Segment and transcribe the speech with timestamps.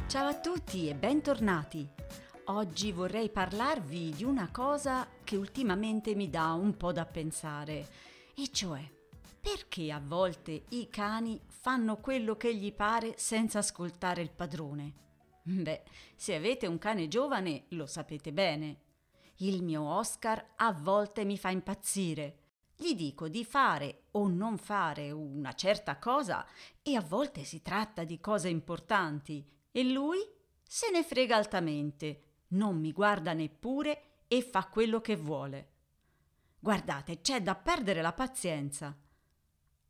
[0.08, 1.88] Ciao a tutti e bentornati.
[2.46, 7.86] Oggi vorrei parlarvi di una cosa che ultimamente mi dà un po' da pensare,
[8.34, 8.93] e cioè
[9.44, 14.94] perché a volte i cani fanno quello che gli pare senza ascoltare il padrone?
[15.42, 15.82] Beh,
[16.16, 18.80] se avete un cane giovane lo sapete bene.
[19.40, 22.38] Il mio Oscar a volte mi fa impazzire.
[22.74, 26.46] Gli dico di fare o non fare una certa cosa
[26.80, 30.20] e a volte si tratta di cose importanti e lui
[30.66, 35.72] se ne frega altamente, non mi guarda neppure e fa quello che vuole.
[36.58, 38.98] Guardate, c'è da perdere la pazienza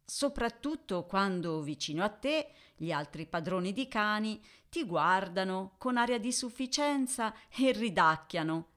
[0.04, 6.32] soprattutto quando vicino a te gli altri padroni di cani ti guardano con aria di
[6.32, 8.68] sufficienza e ridacchiano.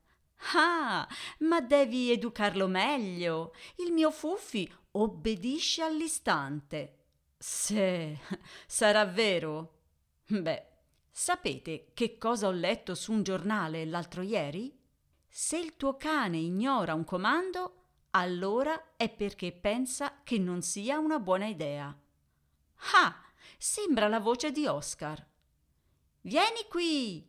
[0.53, 1.07] Ah,
[1.39, 3.53] ma devi educarlo meglio.
[3.77, 6.93] Il mio Fuffi obbedisce all'istante.
[7.37, 8.19] Se
[8.67, 9.73] sarà vero?
[10.27, 10.65] Beh,
[11.11, 14.75] sapete che cosa ho letto su un giornale l'altro ieri?
[15.27, 17.76] Se il tuo cane ignora un comando,
[18.17, 21.95] allora è perché pensa che non sia una buona idea.
[22.95, 23.21] Ah,
[23.57, 25.25] sembra la voce di Oscar.
[26.21, 27.27] Vieni qui!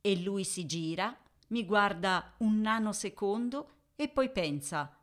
[0.00, 1.16] E lui si gira,
[1.48, 4.96] mi guarda un nanosecondo e poi pensa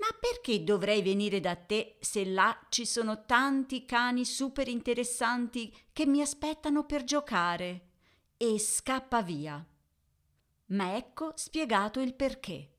[0.00, 6.06] ma perché dovrei venire da te se là ci sono tanti cani super interessanti che
[6.06, 7.88] mi aspettano per giocare?
[8.38, 9.64] E scappa via.
[10.66, 12.70] Ma ecco spiegato il perché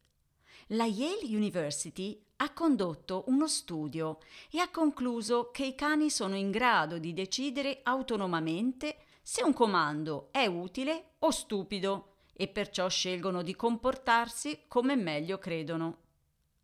[0.73, 4.19] la Yale University ha condotto uno studio
[4.49, 10.29] e ha concluso che i cani sono in grado di decidere autonomamente se un comando
[10.31, 15.97] è utile o stupido e perciò scelgono di comportarsi come meglio credono.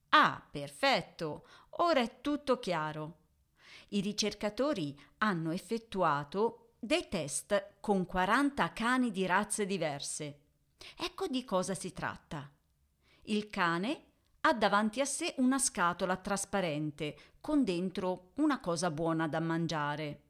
[0.10, 1.46] Ah, perfetto,
[1.82, 3.18] ora è tutto chiaro.
[3.90, 10.40] I ricercatori hanno effettuato dei test con 40 cani di razze diverse.
[10.98, 12.50] Ecco di cosa si tratta.
[13.30, 14.04] Il cane
[14.42, 20.22] ha davanti a sé una scatola trasparente con dentro una cosa buona da mangiare.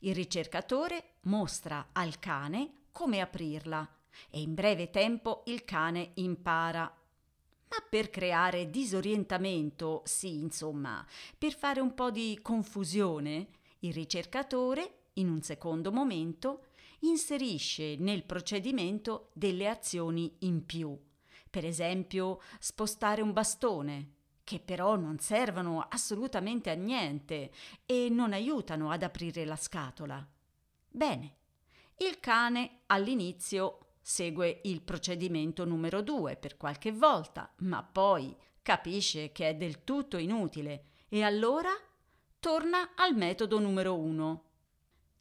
[0.00, 3.88] Il ricercatore mostra al cane come aprirla
[4.30, 6.82] e in breve tempo il cane impara.
[6.82, 11.04] Ma per creare disorientamento, sì, insomma,
[11.36, 13.48] per fare un po' di confusione,
[13.80, 16.66] il ricercatore, in un secondo momento,
[17.00, 20.96] inserisce nel procedimento delle azioni in più
[21.56, 24.10] per esempio spostare un bastone,
[24.44, 27.50] che però non servono assolutamente a niente
[27.86, 30.22] e non aiutano ad aprire la scatola.
[30.86, 31.36] Bene,
[31.96, 39.48] il cane all'inizio segue il procedimento numero due per qualche volta, ma poi capisce che
[39.48, 41.70] è del tutto inutile e allora
[42.38, 44.44] torna al metodo numero uno.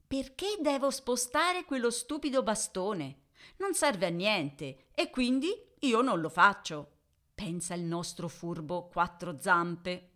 [0.05, 3.19] Perché devo spostare quello stupido bastone?
[3.57, 6.91] Non serve a niente e quindi io non lo faccio,
[7.35, 10.09] pensa il nostro furbo quattro zampe.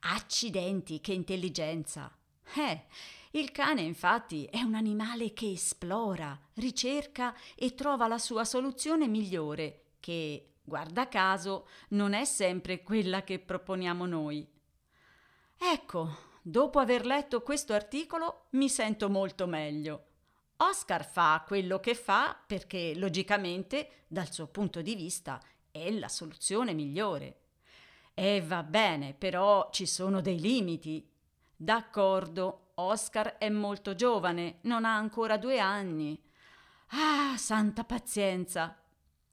[0.00, 2.16] Accidenti, che intelligenza!
[2.54, 2.86] Eh,
[3.32, 9.90] il cane infatti è un animale che esplora, ricerca e trova la sua soluzione migliore,
[10.00, 14.48] che, guarda caso, non è sempre quella che proponiamo noi.
[15.58, 20.07] Ecco, dopo aver letto questo articolo mi sento molto meglio.
[20.60, 26.72] Oscar fa quello che fa perché logicamente, dal suo punto di vista, è la soluzione
[26.72, 27.42] migliore.
[28.12, 31.08] E va bene, però ci sono dei limiti.
[31.54, 36.20] D'accordo, Oscar è molto giovane, non ha ancora due anni.
[36.88, 38.82] Ah, santa pazienza!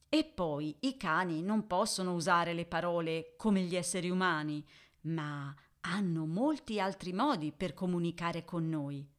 [0.07, 4.63] E poi i cani non possono usare le parole come gli esseri umani,
[5.01, 5.51] ma
[5.81, 9.13] hanno molti altri modi per comunicare con noi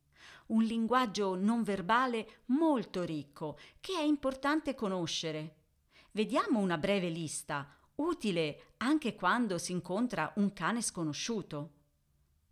[0.49, 5.55] un linguaggio non verbale molto ricco che è importante conoscere.
[6.13, 11.73] Vediamo una breve lista, utile anche quando si incontra un cane sconosciuto.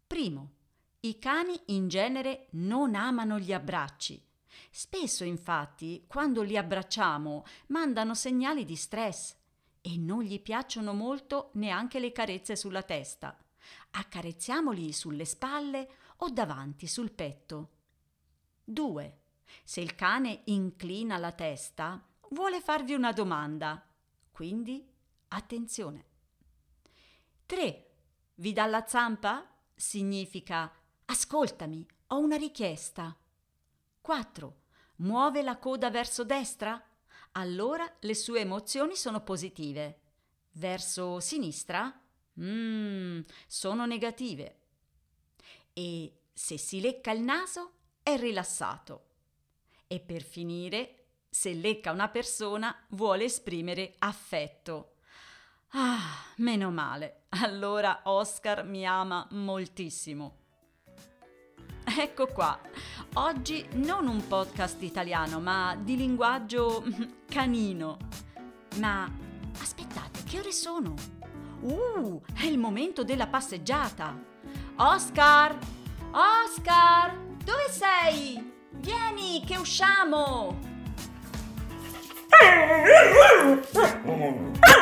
[0.07, 0.53] Primo,
[1.01, 4.23] i cani in genere non amano gli abbracci.
[4.71, 9.35] Spesso, infatti, quando li abbracciamo, mandano segnali di stress
[9.81, 13.37] e non gli piacciono molto neanche le carezze sulla testa.
[13.91, 15.89] Accarezziamoli sulle spalle
[16.19, 17.74] o davanti sul petto.
[18.65, 19.19] 2.
[19.63, 23.87] Se il cane inclina la testa, vuole farvi una domanda.
[24.31, 24.87] Quindi
[25.29, 26.07] attenzione.
[27.47, 27.91] 3.
[28.37, 29.49] Vi dà la zampa?
[29.75, 30.73] Significa
[31.05, 33.17] ascoltami, ho una richiesta.
[34.01, 34.63] 4.
[34.97, 36.83] Muove la coda verso destra?
[37.33, 40.01] Allora le sue emozioni sono positive.
[40.53, 42.01] Verso sinistra?
[42.41, 44.61] Mmm, sono negative.
[45.73, 47.73] E se si lecca il naso
[48.05, 49.07] è rilassato.
[49.89, 54.97] E per finire, se lecca una persona vuole esprimere affetto.
[55.71, 55.99] Ah,
[56.37, 57.25] meno male.
[57.31, 60.43] Allora Oscar mi ama moltissimo.
[61.85, 62.61] Ecco qua.
[63.15, 66.85] Oggi non un podcast italiano, ma di linguaggio
[67.27, 67.97] canino.
[68.77, 69.11] Ma
[69.59, 70.95] aspettate, che ore sono?
[71.61, 74.15] Uh, è il momento della passeggiata.
[74.77, 75.59] Oscar!
[76.13, 77.34] Oscar!
[77.45, 78.53] Dove sei?
[78.71, 80.59] Vieni, che usciamo!